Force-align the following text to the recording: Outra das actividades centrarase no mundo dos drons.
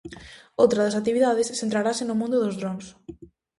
Outra 0.61 0.83
das 0.85 0.97
actividades 0.99 1.57
centrarase 1.61 2.03
no 2.05 2.15
mundo 2.21 2.37
dos 2.39 2.57
drons. 2.59 2.85